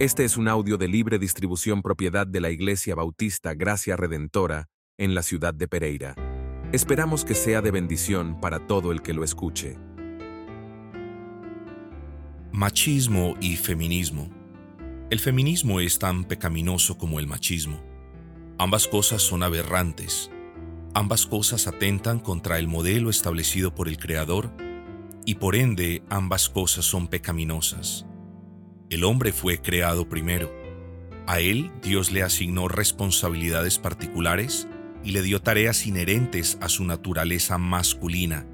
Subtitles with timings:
[0.00, 5.14] Este es un audio de libre distribución propiedad de la Iglesia Bautista Gracia Redentora en
[5.14, 6.14] la ciudad de Pereira.
[6.72, 9.76] Esperamos que sea de bendición para todo el que lo escuche.
[12.50, 14.30] Machismo y feminismo.
[15.10, 17.84] El feminismo es tan pecaminoso como el machismo.
[18.56, 20.30] Ambas cosas son aberrantes.
[20.94, 24.50] Ambas cosas atentan contra el modelo establecido por el Creador
[25.26, 28.06] y por ende ambas cosas son pecaminosas.
[28.90, 30.52] El hombre fue creado primero.
[31.26, 34.68] A él Dios le asignó responsabilidades particulares
[35.02, 38.46] y le dio tareas inherentes a su naturaleza masculina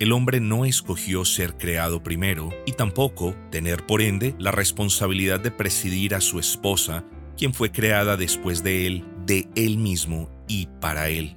[0.00, 5.52] el hombre no escogió ser creado primero y tampoco tener por ende la responsabilidad de
[5.52, 7.04] presidir a su esposa,
[7.36, 11.36] quien fue creada después de él, de él mismo y para él.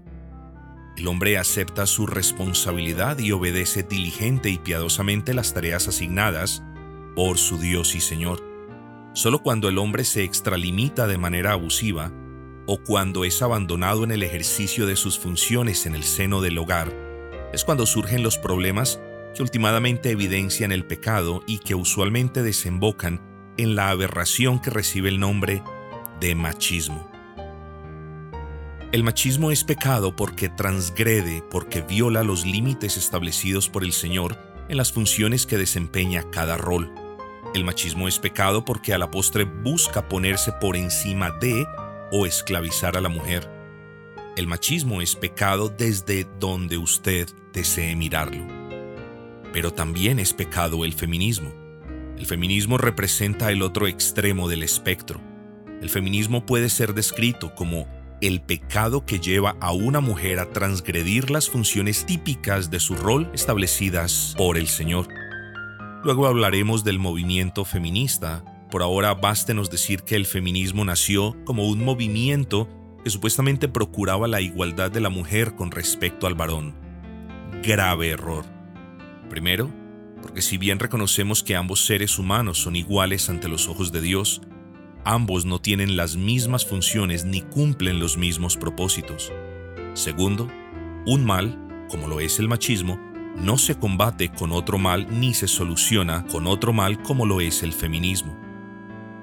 [0.98, 6.64] El hombre acepta su responsabilidad y obedece diligente y piadosamente las tareas asignadas
[7.18, 8.44] por su Dios y Señor.
[9.14, 12.12] Solo cuando el hombre se extralimita de manera abusiva
[12.68, 16.94] o cuando es abandonado en el ejercicio de sus funciones en el seno del hogar,
[17.52, 19.00] es cuando surgen los problemas
[19.34, 23.20] que últimamente evidencian el pecado y que usualmente desembocan
[23.58, 25.64] en la aberración que recibe el nombre
[26.20, 27.10] de machismo.
[28.92, 34.38] El machismo es pecado porque transgrede, porque viola los límites establecidos por el Señor
[34.70, 37.07] en las funciones que desempeña cada rol.
[37.58, 41.66] El machismo es pecado porque a la postre busca ponerse por encima de
[42.12, 43.50] o esclavizar a la mujer.
[44.36, 48.46] El machismo es pecado desde donde usted desee mirarlo.
[49.54, 51.52] Pero también es pecado el feminismo.
[52.16, 55.20] El feminismo representa el otro extremo del espectro.
[55.82, 57.88] El feminismo puede ser descrito como
[58.22, 63.32] el pecado que lleva a una mujer a transgredir las funciones típicas de su rol
[63.34, 65.08] establecidas por el Señor.
[66.04, 68.44] Luego hablaremos del movimiento feminista.
[68.70, 72.70] Por ahora bástenos decir que el feminismo nació como un movimiento
[73.04, 76.76] que supuestamente procuraba la igualdad de la mujer con respecto al varón.
[77.64, 78.46] Grave error.
[79.30, 79.72] Primero,
[80.22, 84.42] porque si bien reconocemos que ambos seres humanos son iguales ante los ojos de Dios,
[85.04, 89.32] ambos no tienen las mismas funciones ni cumplen los mismos propósitos.
[89.94, 90.48] Segundo,
[91.06, 91.58] un mal,
[91.90, 93.00] como lo es el machismo,
[93.42, 97.64] no se combate con otro mal ni se soluciona con otro mal como lo es
[97.64, 98.38] el feminismo.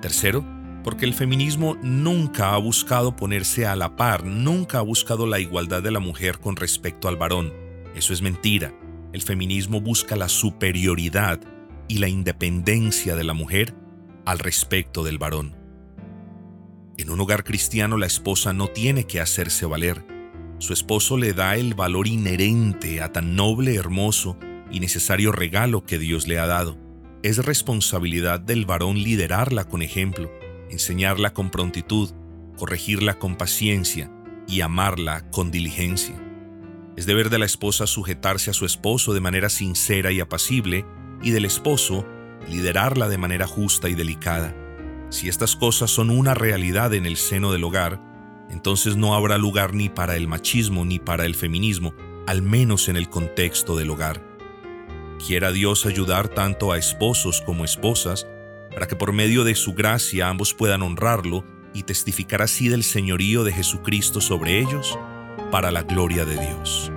[0.01, 0.45] Tercero,
[0.85, 5.83] porque el feminismo nunca ha buscado ponerse a la par, nunca ha buscado la igualdad
[5.83, 7.53] de la mujer con respecto al varón.
[7.95, 8.73] Eso es mentira.
[9.13, 11.41] El feminismo busca la superioridad
[11.89, 13.75] y la independencia de la mujer
[14.27, 15.57] al respecto del varón.
[16.97, 20.14] En un hogar cristiano la esposa no tiene que hacerse valer.
[20.65, 24.39] Su esposo le da el valor inherente a tan noble, hermoso
[24.71, 26.79] y necesario regalo que Dios le ha dado.
[27.23, 30.33] Es responsabilidad del varón liderarla con ejemplo
[30.71, 32.13] enseñarla con prontitud,
[32.57, 34.11] corregirla con paciencia
[34.49, 36.15] y amarla con diligencia.
[36.97, 40.87] Es deber de la esposa sujetarse a su esposo de manera sincera y apacible
[41.23, 42.07] y del esposo
[42.49, 44.57] liderarla de manera justa y delicada.
[45.11, 48.14] Si estas cosas son una realidad en el seno del hogar,
[48.55, 51.93] entonces no habrá lugar ni para el machismo ni para el feminismo,
[52.29, 54.23] al menos en el contexto del hogar.
[55.27, 58.29] Quiera Dios ayudar tanto a esposos como esposas
[58.71, 61.45] para que por medio de su gracia ambos puedan honrarlo
[61.75, 64.97] y testificar así del señorío de Jesucristo sobre ellos,
[65.51, 66.94] para la gloria de Dios.